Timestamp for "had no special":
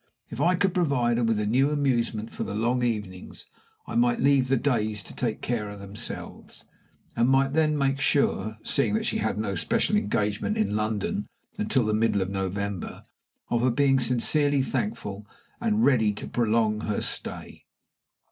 9.19-9.95